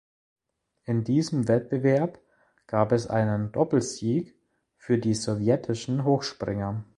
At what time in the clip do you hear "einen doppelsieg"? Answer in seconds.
3.05-4.35